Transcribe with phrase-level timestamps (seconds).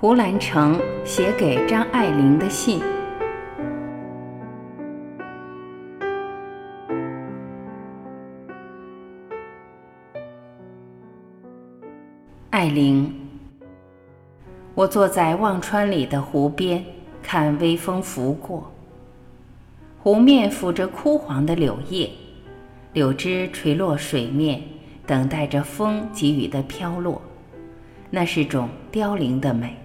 [0.00, 2.80] 胡兰成写给张爱玲的信。
[12.48, 13.14] 爱玲，
[14.74, 16.82] 我坐在忘川里的湖边，
[17.22, 18.72] 看微风拂过，
[19.98, 22.10] 湖面浮着枯黄的柳叶，
[22.94, 24.62] 柳枝垂落水面，
[25.06, 27.20] 等待着风给予的飘落，
[28.08, 29.76] 那是种凋零的美。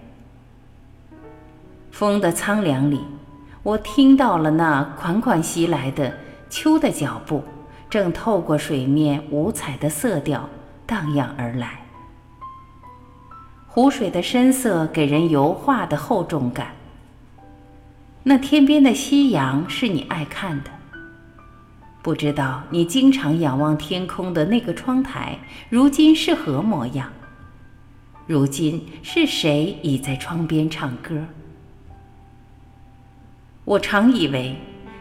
[1.96, 3.00] 风的苍凉里，
[3.62, 6.12] 我听到了那款款袭来的
[6.50, 7.42] 秋的脚步，
[7.88, 10.46] 正透过水面五彩的色调
[10.84, 11.80] 荡漾而来。
[13.66, 16.72] 湖水的深色给人油画的厚重感。
[18.24, 20.70] 那天边的夕阳是你爱看的，
[22.02, 25.38] 不知道你经常仰望天空的那个窗台，
[25.70, 27.10] 如今是何模样？
[28.26, 31.24] 如今是谁倚在窗边唱歌？
[33.66, 34.54] 我常以为，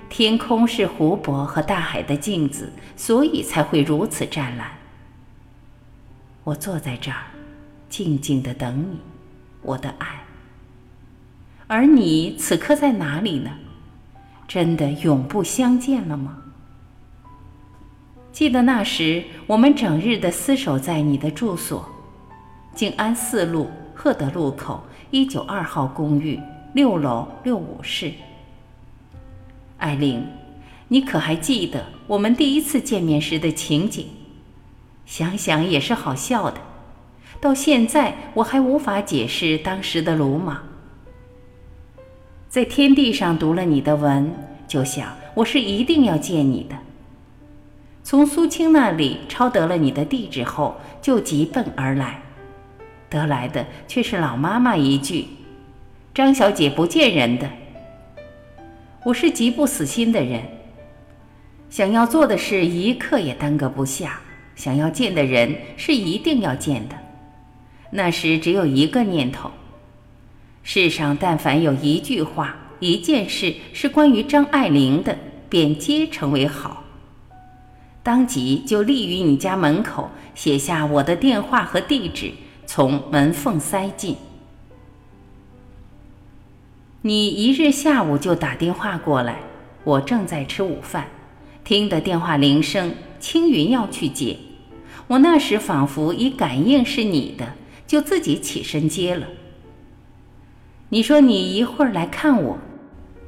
[0.09, 4.71] 天空是湖泊和大海的镜子，所以才会如此湛蓝。
[6.43, 7.27] 我坐在这儿，
[7.89, 8.97] 静静的等你，
[9.61, 10.23] 我的爱。
[11.67, 13.51] 而你此刻在哪里呢？
[14.47, 16.35] 真的永不相见了吗？
[18.31, 21.87] 记得那时，我们整日的厮守在你的住所——
[22.73, 26.39] 静安四路赫德路口一九二号公寓
[26.73, 28.11] 六楼六五室。
[29.85, 30.25] 艾琳，
[30.87, 34.07] 你可还记得我们第一次见面时的情景？
[35.05, 36.59] 想想也是好笑的。
[37.39, 40.63] 到现在我还无法解释当时的鲁莽。
[42.49, 44.33] 在天地上读了你的文，
[44.67, 46.75] 就想我是一定要见你的。
[48.01, 52.23] 从苏青那里抄得了你的地址后，就急奔而来，
[53.07, 55.27] 得来的却是老妈妈一句
[56.11, 57.47] ：“张小姐不见人的。”
[59.05, 60.41] 我是极不死心的人，
[61.69, 64.19] 想要做的事一刻也耽搁不下，
[64.55, 66.95] 想要见的人是一定要见的。
[67.91, 69.51] 那时只有一个念头：
[70.63, 75.15] 世上但凡有一句话、一件事是关于张爱玲的，
[75.49, 76.83] 便皆成为好。
[78.01, 82.31] 当即就立于你家门口，写下我的电话和地址，
[82.65, 84.17] 从门缝塞进。
[87.07, 89.37] 你一日下午就打电话过来，
[89.83, 91.05] 我正在吃午饭，
[91.63, 94.35] 听得电话铃声，青云要去接，
[95.05, 97.53] 我那时仿佛已感应是你的，
[97.85, 99.27] 就自己起身接了。
[100.89, 102.57] 你说你一会儿来看我，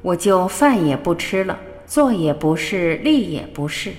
[0.02, 1.56] 我就饭也不吃了，
[1.86, 3.92] 坐也不是，立也不是，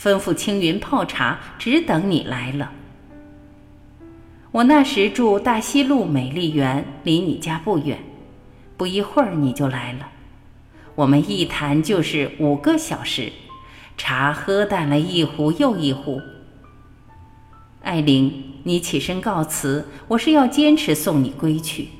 [0.00, 2.70] 吩咐青云泡茶，只等你来了。
[4.52, 7.98] 我那时住大西路美丽园，离你家不远。
[8.82, 10.08] 不一会儿你就来了，
[10.96, 13.30] 我们一谈就是五个小时，
[13.96, 16.20] 茶喝淡了一壶又一壶。
[17.82, 21.90] 艾琳，你起身告辞，我是要坚持送你归去。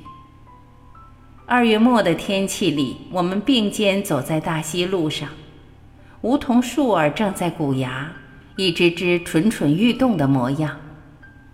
[1.45, 5.29] 二月末的天气里，我们并肩走在大溪路上，
[6.19, 8.11] 梧桐树儿正在鼓芽，
[8.57, 10.77] 一只只蠢蠢欲动的模样，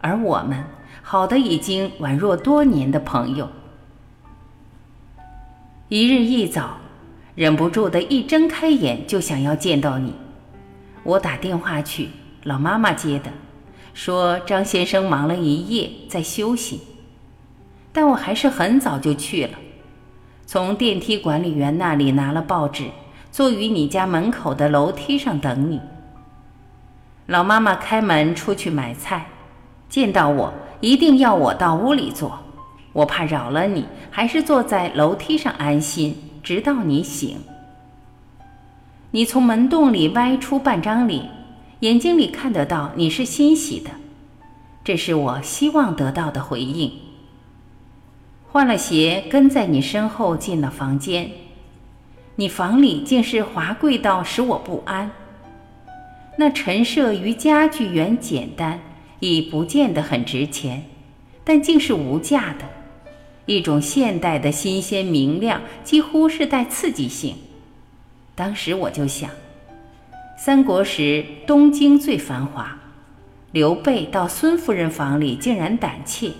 [0.01, 0.63] 而我们
[1.03, 3.47] 好的已经宛若多年的朋友。
[5.89, 6.77] 一日一早，
[7.33, 10.13] 忍不住的一睁开眼就想要见到你。
[11.01, 12.09] 我打电话去，
[12.43, 13.31] 老妈妈接的，
[13.95, 16.81] 说张先生忙了一夜在休息。
[17.91, 19.57] 但我还是很早就去了，
[20.45, 22.83] 从电梯管理员那里拿了报纸，
[23.31, 25.81] 坐于你家门口的楼梯上等你。
[27.25, 29.25] 老妈妈开门出去买菜，
[29.89, 32.39] 见到我一定要我到屋里坐。
[32.93, 37.37] 我怕扰了你，还是坐在楼梯上安心，直到你醒。
[39.11, 41.29] 你从门洞里歪出半张脸，
[41.81, 43.91] 眼睛里看得到你是欣喜的，
[44.83, 46.91] 这是我希望得到的回应。
[48.51, 51.29] 换了鞋，跟在你身后进了房间。
[52.35, 55.11] 你房里竟是华贵到使我不安。
[56.37, 58.79] 那陈设与家具原简单，
[59.19, 60.85] 已不见得很值钱，
[61.43, 62.78] 但竟是无价的。
[63.49, 67.33] 一种现代的新鲜明亮，几乎是带刺激性。
[68.35, 69.31] 当时我就想，
[70.37, 72.77] 三国时东京最繁华，
[73.51, 76.31] 刘备到孙夫人房里竟然胆怯。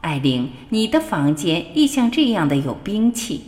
[0.00, 3.44] 艾玲，你的房间亦像这样的有兵器。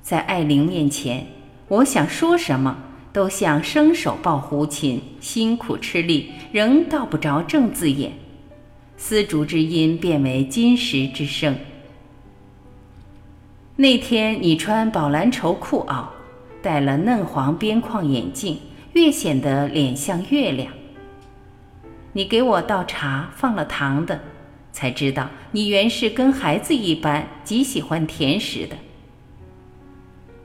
[0.00, 1.26] 在艾玲面前，
[1.68, 2.78] 我想说什么，
[3.12, 8.12] 都像生手抱胡琴，辛苦吃力，仍道不着正字眼。
[8.96, 11.56] 丝竹之音变为金石之声。
[13.76, 16.06] 那天你穿宝蓝绸裤袄，
[16.62, 18.58] 戴了嫩黄边框眼镜，
[18.94, 20.72] 越显得脸像月亮。
[22.14, 24.18] 你给我倒茶，放了糖的，
[24.72, 28.76] 才知道你原是跟孩子一般极喜欢甜食的。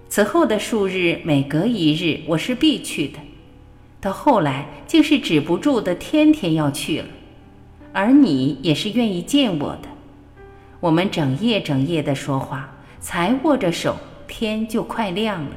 [0.09, 3.19] 此后的数日，每隔一日，我是必去的。
[4.01, 7.05] 到后来，竟是止不住的，天天要去了。
[7.93, 9.89] 而你也是愿意见我的。
[10.79, 13.97] 我们整夜整夜的说话，才握着手，
[14.27, 15.51] 天就快亮了。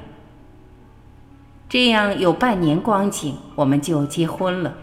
[1.69, 4.77] 这样有半年光景，我们就结婚了。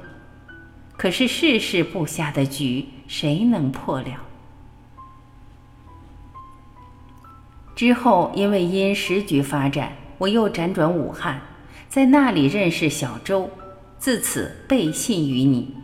[0.98, 4.10] 可是世事布下的局，谁能破了？
[7.76, 11.42] 之后，因为因时局发展，我又辗转武汉，
[11.88, 13.50] 在那里认识小周，
[13.98, 15.76] 自此背信于你。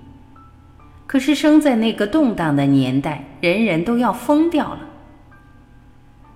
[1.08, 4.82] 可是生在那个动荡的年代，人人都要疯掉了。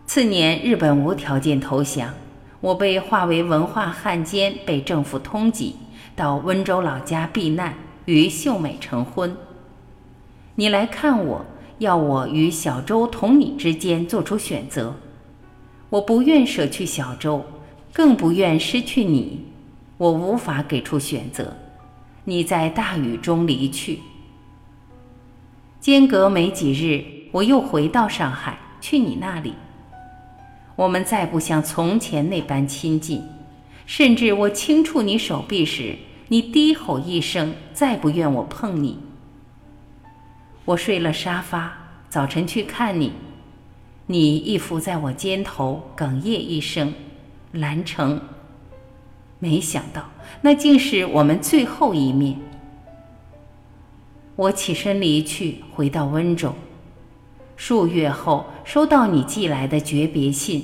[0.06, 2.13] 次年，日本无条件投降，
[2.62, 5.73] 我被划为文化汉奸，被政府通缉，
[6.15, 7.73] 到温州老家避难，
[8.06, 9.35] 与秀美成婚。
[10.56, 11.45] 你来看我，
[11.79, 14.95] 要我与小周同你之间做出选择。
[15.89, 17.44] 我不愿舍去小周，
[17.91, 19.45] 更不愿失去你。
[19.97, 21.53] 我无法给出选择。
[22.24, 24.00] 你在大雨中离去，
[25.81, 29.55] 间隔没几日，我又回到上海，去你那里。
[30.75, 33.23] 我们再不像从前那般亲近，
[33.87, 35.95] 甚至我轻触你手臂时，
[36.27, 38.99] 你低吼一声，再不愿我碰你。
[40.65, 41.73] 我睡了沙发，
[42.07, 43.13] 早晨去看你。
[44.05, 46.93] 你亦伏在我肩头，哽咽一声
[47.53, 48.21] ：“兰城。”
[49.39, 50.11] 没想到，
[50.41, 52.37] 那竟是我们最后一面。
[54.41, 56.51] 我起身离去，回到温州。
[57.55, 60.63] 数月后，收到你寄来的诀别信，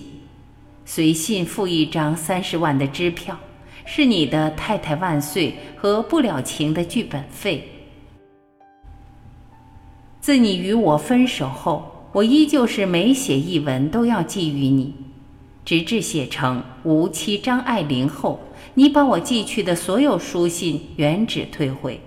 [0.83, 3.37] 随信附一张三十万的支票，
[3.85, 7.69] 是你的“太太万岁”和不了情的剧本费。
[10.19, 11.93] 自你与我分手后。
[12.13, 14.95] 我依旧是每写一文都要寄予你，
[15.63, 18.39] 直至写成《无妻张爱玲》后，
[18.73, 22.01] 你把我寄去的所有书信原址退回。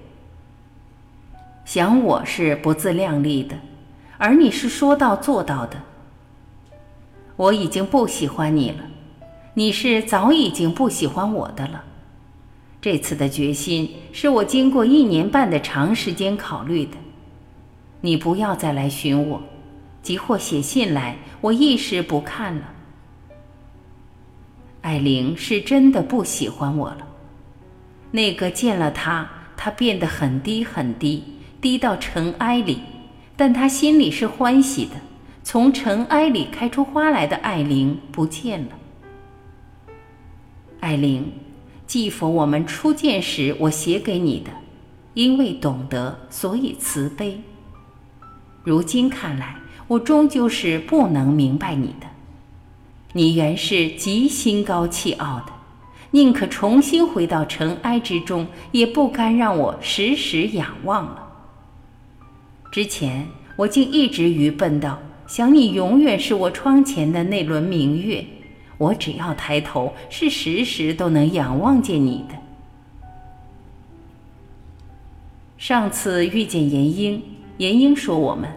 [1.70, 3.54] 想我是不自量力的，
[4.18, 5.80] 而你是说到做到的。
[7.36, 8.78] 我已经不喜欢你了，
[9.54, 11.84] 你是早已经不喜欢我的了。
[12.80, 16.96] 这次的决心是我经过一年半的长时间考虑的。
[18.00, 19.40] 你不要再来寻我。
[20.02, 22.64] 即或写信来，我一时不看了。
[24.80, 27.06] 艾玲是真的不喜欢我了。
[28.10, 31.22] 那个见了他，他变得很低很低，
[31.60, 32.80] 低到尘埃里，
[33.36, 34.92] 但他心里是欢喜的。
[35.42, 38.68] 从尘埃里开出花来的艾玲不见了。
[40.80, 41.32] 艾玲，
[41.86, 44.50] 寄佛我们初见时我写给你的，
[45.14, 47.40] 因为懂得，所以慈悲。
[48.64, 49.56] 如今看来。
[49.88, 52.06] 我终究是不能明白你的，
[53.12, 55.52] 你原是极心高气傲的，
[56.12, 61.29] 宁可重新回到尘埃之中，也不甘让我时时仰望了。
[62.70, 68.24] 之前我竟一直愚笨到想你永远是我窗前的那轮明月，
[68.78, 72.34] 我只要抬头，是时时都能仰望见你的。
[75.58, 77.22] 上次遇见严英，
[77.58, 78.48] 严英说我们。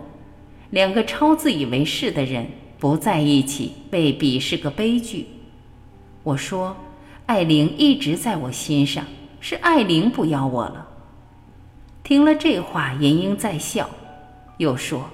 [0.69, 2.47] 两个超自以为是的人
[2.79, 5.27] 不在一起，未必是个悲剧。
[6.23, 6.75] 我说，
[7.27, 9.05] 艾玲一直在我心上，
[9.39, 10.87] 是艾玲不要我了。
[12.03, 13.87] 听了这话，严英在笑，
[14.57, 15.09] 又说，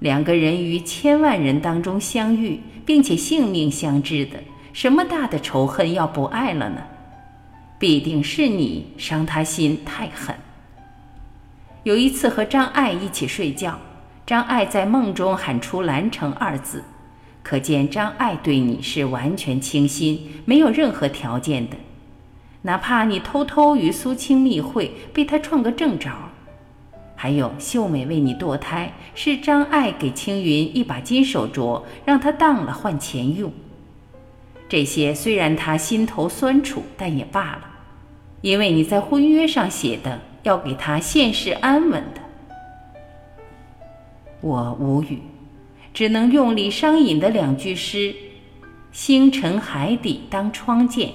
[0.00, 4.38] 两个人于千万人当中相遇，并且性命相知的，
[4.72, 6.82] 什么大的仇恨要不爱了呢？
[7.78, 10.34] 必定是你伤他心太狠。
[11.84, 13.78] 有一次和张爱一起睡觉。
[14.26, 16.84] 张爱在梦中喊出“兰城”二字，
[17.42, 21.76] 可见张爱对你是完全倾心，没有任何条件的。
[22.60, 26.10] 哪怕你偷偷与苏青密会，被他撞个正着。
[27.20, 33.52] 还有秀美为你堕胎，是张爱给青云一把金手镯，让他当了换钱用。
[34.68, 37.62] 这些虽然他心头酸楚，但也罢了，
[38.40, 42.20] 因为你在婚约上写的要给他现世安稳的。
[44.40, 45.18] 我无语，
[45.92, 48.14] 只能用李商隐的两句诗
[48.92, 51.10] ：“星辰海底当窗见，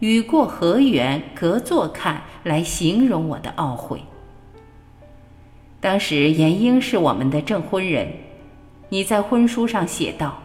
[0.00, 4.00] 雨过河源隔座看”来形容我的懊悔。
[5.84, 8.10] 当时严英是我们的证婚人，
[8.88, 10.42] 你在婚书上写道：“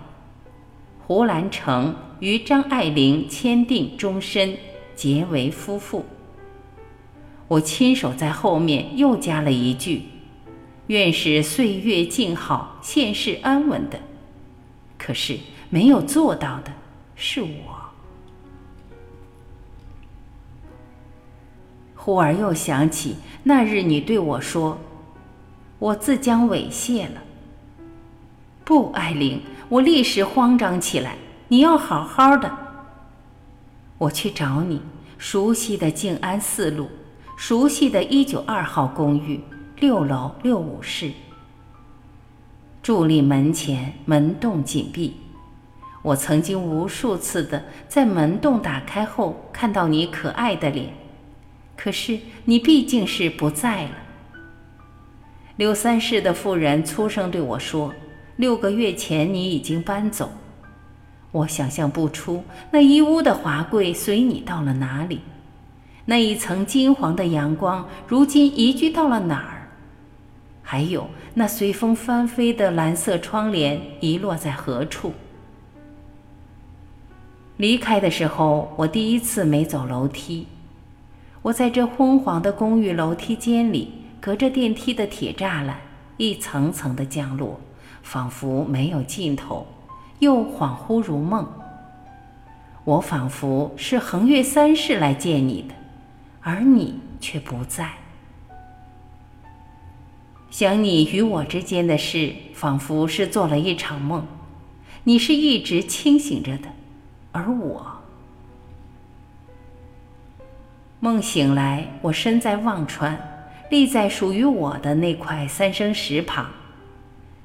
[1.08, 4.58] 胡兰成与张爱玲签订终身，
[4.98, 6.05] 结为夫妇。”
[7.48, 10.01] 我亲手在后面又加了一句
[10.88, 13.98] ：“愿是岁月静好，现世安稳的。”
[15.00, 15.38] 可是
[15.69, 16.74] 没有做到的
[17.15, 17.50] 是我。
[21.96, 24.77] 忽而又想起那日你对我说。
[25.80, 27.22] 我自将猥亵了。
[28.64, 31.16] 不，艾琳，我立时慌张起来。
[31.48, 32.52] 你要好好的。
[33.98, 34.82] 我去找你，
[35.18, 36.88] 熟悉的静安四路，
[37.36, 39.42] 熟悉的一九二号公寓
[39.78, 41.12] 六楼六五室。
[42.84, 45.18] 伫立门前，门洞紧闭。
[46.02, 50.94] 我曾经无数次的在门洞打开后看到你可爱的脸，
[51.76, 53.92] 可是你毕竟是不在了。
[55.60, 57.94] 刘三世的妇人粗声对我说
[58.38, 60.32] ：“六个月前你已经搬走，
[61.34, 65.20] 我想象不出那一屋的华贵随你到了哪里，
[66.06, 69.68] 那一层金黄的阳光如今移居到了哪儿？
[70.63, 75.12] 还有那随风翻飞的蓝色窗帘遗落在何处？”
[77.58, 80.48] 离开的时候，我第一次没走楼梯，
[81.42, 83.96] 我在这昏黄的公寓楼梯间里。
[84.22, 85.80] 隔着电梯的铁栅栏，
[86.18, 87.60] 一层层的降落，
[88.04, 89.66] 仿佛没有尽头，
[90.20, 91.48] 又恍惚如梦。
[92.84, 95.76] 我仿佛是横越三世来见你的，
[96.42, 97.90] 而你却不在。
[100.50, 104.26] 想你与我之间的事，仿佛是做了一场梦。
[105.04, 106.68] 你是一直清醒着的，
[107.32, 107.86] 而我，
[111.00, 113.18] 梦醒来，我身在忘川。
[113.70, 116.50] 立在属于我的那块三生石旁，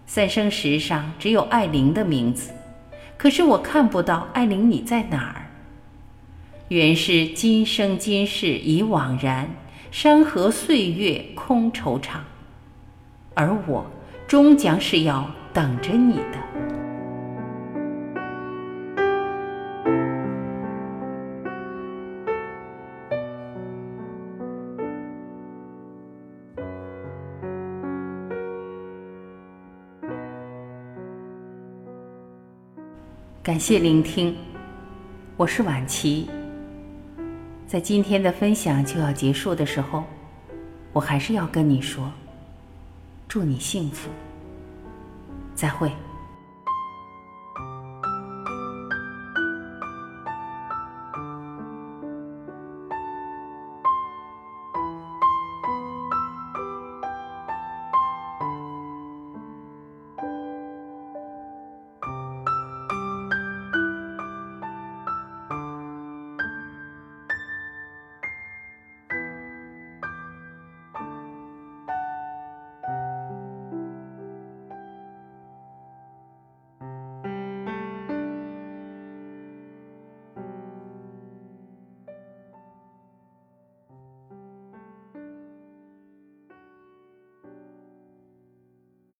[0.07, 2.51] 三生石上只有艾琳的名字，
[3.19, 5.51] 可是我看不到艾琳你在哪儿。
[6.69, 9.51] 原是今生今世已惘然，
[9.91, 12.21] 山河岁月空惆怅，
[13.35, 13.85] 而我
[14.27, 16.74] 终将是要等着你的。
[33.55, 34.35] 感谢聆听，
[35.37, 36.29] 我是晚琪。
[37.69, 40.03] 在今天的分享就要结束的时候，
[40.93, 42.11] 我还是要跟你说，
[43.29, 44.11] 祝你幸福。
[45.55, 45.89] 再会。